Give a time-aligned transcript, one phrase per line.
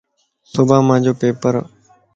[0.51, 1.61] صبح مانجو پيپرا.